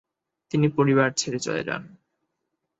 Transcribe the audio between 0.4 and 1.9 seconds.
তিনি পরিবার ছেড়ে চলে যান।